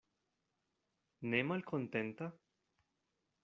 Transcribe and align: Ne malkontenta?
Ne 1.33 1.43
malkontenta? 1.49 2.33